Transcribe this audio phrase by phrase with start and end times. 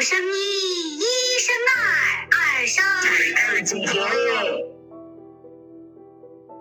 [0.00, 1.04] 生一，一
[1.40, 1.80] 生二，
[2.30, 2.84] 二生
[3.36, 3.92] 二组合。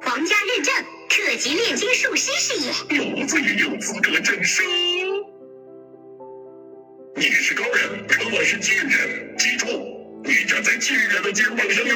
[0.02, 0.73] 皇家认证
[1.08, 2.71] 特级炼金术师是也，
[3.20, 4.63] 有罪也有资格证书。
[7.15, 9.68] 你是高人，可我是贱人，记住，
[10.24, 11.96] 你站在贱人的肩膀上哟。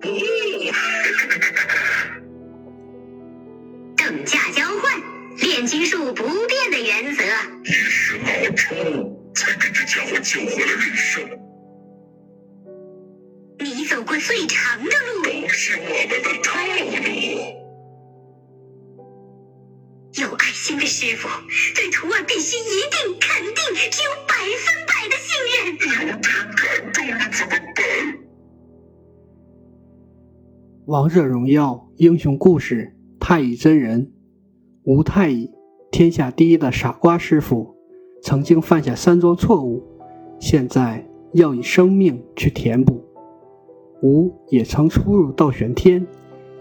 [0.00, 0.08] 不，
[3.96, 5.00] 等价交换，
[5.38, 7.22] 炼金术不变的原则。
[7.64, 11.28] 一时脑抽，才跟这家伙救回了人生。
[13.58, 17.62] 你走过最长的路，都是我们的套路。
[20.20, 21.26] 有爱心的师傅
[21.74, 23.54] 对徒儿必须一定肯定，
[23.90, 25.54] 只有百分百的信任。
[25.72, 26.22] 有点感
[26.92, 27.82] 动了，怎么办？
[30.86, 34.12] 王者荣耀英雄故事：太乙真人。
[34.84, 35.50] 吴太乙，
[35.90, 37.76] 天下第一的傻瓜师傅，
[38.22, 39.82] 曾经犯下三桩错误，
[40.38, 43.02] 现在要以生命去填补。
[44.02, 46.06] 吾也曾出入道玄天，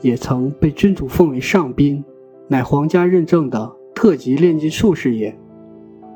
[0.01, 2.03] 也曾被君主奉为上宾，
[2.47, 5.37] 乃皇家认证的特级炼金术士也。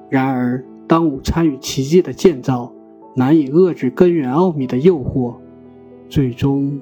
[0.09, 2.73] 然而，当吾参与奇迹的建造，
[3.16, 5.36] 难以遏制根源奥秘的诱惑，
[6.09, 6.80] 最终，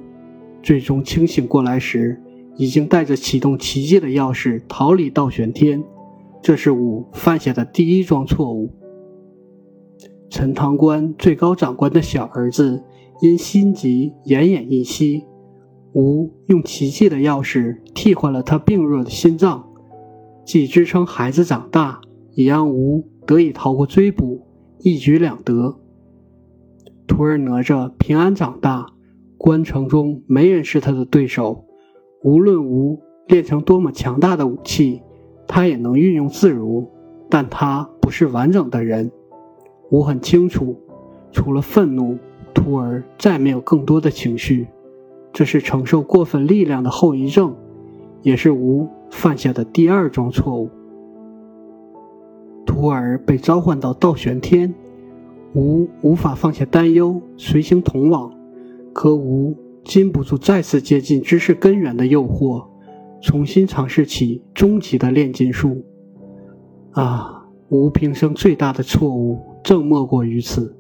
[0.62, 2.20] 最终清醒过来时。
[2.56, 5.84] 已经带着启动奇迹的钥匙逃离道玄天，
[6.44, 8.70] 这是吾犯下的第一桩错误。
[10.30, 12.84] 陈塘关最高长官的小儿子
[13.22, 15.24] 因心急奄奄一息，
[15.94, 19.66] 吾用奇迹的钥匙替换了他病弱的心脏，
[20.46, 22.02] 既支撑孩子长大，
[22.34, 24.46] 也让吾得以逃过追捕，
[24.80, 25.80] 一举两得。
[27.08, 28.88] 徒儿哪吒平安长大，
[29.38, 31.64] 关城中没人是他的对手。
[32.22, 35.02] 无论吴练成多么强大的武器，
[35.48, 36.90] 他也能运用自如，
[37.30, 39.12] 但他不是完整的人。
[39.90, 40.78] 我很清楚，
[41.32, 42.18] 除了愤怒，
[42.54, 44.68] 徒儿再没有更多的情绪。
[45.32, 47.56] 这是承受过分力量的后遗症，
[48.22, 50.70] 也是吾犯下的第二桩错误。
[52.66, 54.74] 徒儿被召唤到倒悬天，
[55.56, 58.32] 吾无法放下担忧，随行同往。
[58.94, 59.56] 可吾。
[59.84, 62.68] 禁不住再次接近知识根源的诱惑，
[63.24, 65.82] 重新尝试起终极的炼金术。
[66.92, 70.76] 啊，吾平生最大的错误，正莫过于此。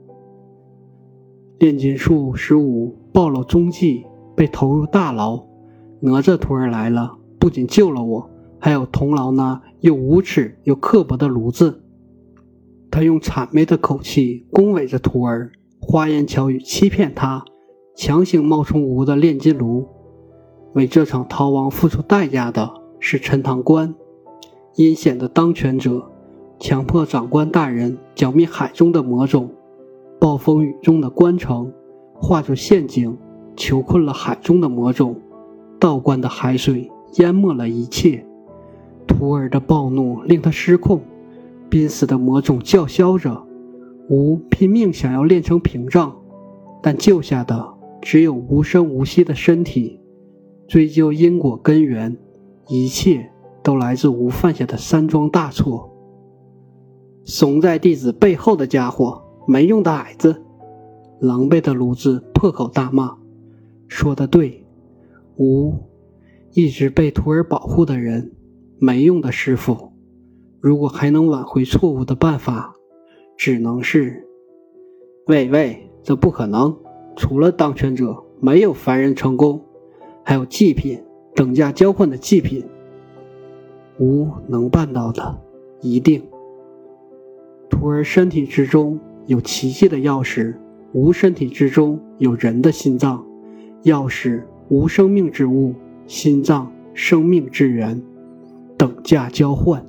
[1.57, 4.03] 炼金术使吾暴露踪迹，
[4.35, 5.41] 被投入大牢。
[6.01, 8.29] 哪吒徒儿来了，不仅救了我，
[8.59, 11.81] 还有同牢那又无耻又刻薄的炉子。
[12.91, 17.45] 他用谄媚的口气恭维着徒儿，花言巧语欺骗他。
[17.95, 19.87] 强行冒充吴的炼金炉，
[20.73, 23.93] 为这场逃亡付出代价的是陈塘关，
[24.75, 26.09] 阴险的当权者，
[26.59, 29.49] 强迫长官大人剿灭海中的魔种，
[30.19, 31.71] 暴风雨中的关城，
[32.15, 33.15] 画出陷阱，
[33.55, 35.15] 囚困了海中的魔种，
[35.79, 38.25] 道观的海水淹没了一切。
[39.05, 41.01] 徒儿的暴怒令他失控，
[41.69, 43.43] 濒死的魔种叫嚣着，
[44.09, 46.15] 吴拼命想要炼成屏障，
[46.81, 47.73] 但救下的。
[48.01, 49.97] 只有无声无息的身体，
[50.67, 52.17] 追究因果根源，
[52.67, 53.29] 一切
[53.61, 55.89] 都来自吴犯下的三桩大错。
[57.25, 60.41] 怂在弟子背后的家伙，没用的矮子！
[61.19, 63.15] 狼狈的炉子破口大骂
[63.87, 64.65] ：“说的对，
[65.37, 65.73] 吴
[66.53, 68.33] 一直被徒儿保护的人，
[68.77, 69.93] 没用的师傅。
[70.59, 72.75] 如果还能挽回错误的办法，
[73.37, 74.27] 只能是……
[75.27, 76.75] 喂喂，这不可能！”
[77.15, 79.63] 除了当权者，没有凡人成功。
[80.23, 81.03] 还有祭品，
[81.35, 82.65] 等价交换的祭品，
[83.99, 85.37] 吾能办到的，
[85.81, 86.23] 一定。
[87.69, 90.55] 徒儿身体之中有奇迹的钥匙，
[90.93, 93.25] 吾身体之中有人的心脏。
[93.83, 95.73] 钥匙无生命之物，
[96.07, 98.01] 心脏生命之源，
[98.77, 99.85] 等价交换。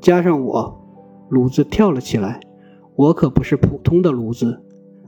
[0.00, 0.80] 加上我，
[1.28, 2.40] 炉子跳了起来。
[2.96, 4.60] 我可不是普通的炉子。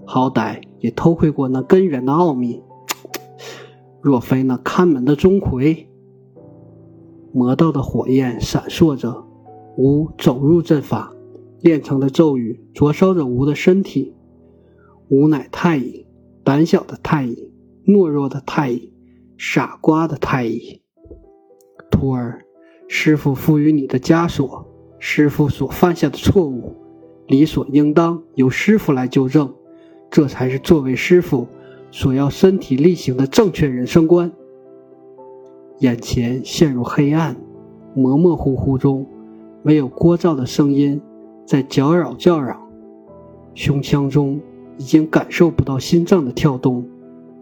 [0.07, 2.63] 好歹也偷窥过那根源的奥秘，
[4.05, 5.87] 若非那看门的钟馗，
[7.33, 9.25] 魔道的火焰闪烁着，
[9.79, 11.15] 吾走入阵法，
[11.63, 14.15] 炼成的咒语灼烧着吾的身体。
[15.09, 16.07] 吾乃太乙，
[16.45, 17.51] 胆小的太乙，
[17.87, 18.93] 懦弱的太乙，
[19.39, 20.83] 傻瓜的太乙。
[21.91, 22.45] 徒儿，
[22.87, 24.67] 师傅赋予你的枷锁，
[24.99, 26.77] 师傅所犯下的错误，
[27.27, 29.55] 理所应当由师傅来纠正。
[30.11, 31.49] 这才是作为师傅
[31.97, 34.33] 所要身体力行的正确人生观。
[35.79, 37.37] 眼前陷入黑暗，
[37.95, 39.07] 模模糊糊中，
[39.63, 41.01] 没有聒噪的声音
[41.47, 42.61] 在搅扰叫嚷。
[43.55, 44.41] 胸腔中
[44.77, 46.85] 已经感受不到心脏的跳动，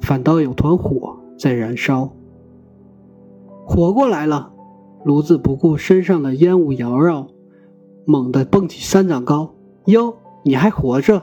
[0.03, 2.13] 反倒有团火在燃烧。
[3.65, 4.53] 活过来了！
[5.03, 7.27] 炉子不顾身上的烟雾缭绕，
[8.05, 9.55] 猛地蹦起三丈高。
[9.87, 11.23] 哟，你还活着？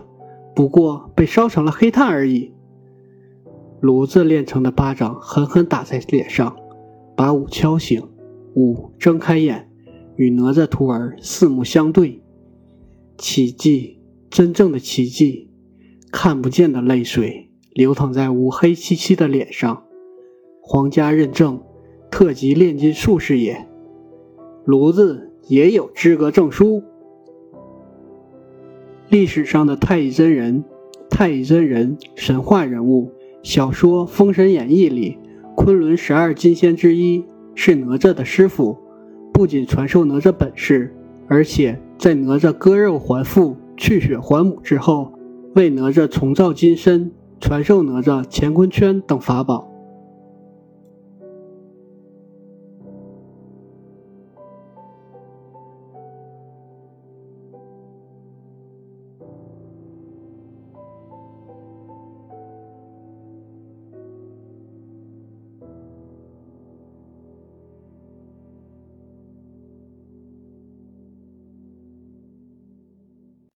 [0.55, 2.53] 不过被烧成了黑炭而已。
[3.81, 6.55] 炉子练成的巴掌狠狠打在脸上，
[7.15, 8.01] 把五敲醒。
[8.55, 9.69] 五睁开眼，
[10.15, 12.21] 与哪吒徒儿四目相对。
[13.17, 13.99] 奇迹，
[14.29, 15.51] 真正的奇迹！
[16.11, 19.83] 看不见的泪水流淌在五黑漆漆的脸上。
[20.61, 21.61] 皇家认证，
[22.09, 23.67] 特级炼金术士也。
[24.65, 26.83] 炉子也有资格证书。
[29.09, 30.63] 历史上的太乙真人，
[31.09, 33.11] 太乙真人神话人物，
[33.41, 35.17] 小说《封神演义》里
[35.55, 37.23] 昆仑十二金仙之一，
[37.55, 38.77] 是哪吒的师傅。
[39.33, 40.93] 不仅传授哪吒本事，
[41.29, 45.13] 而且在哪吒割肉还父、去血还母之后，
[45.55, 49.68] 为哪吒重造金身，传授哪吒乾坤圈等法宝。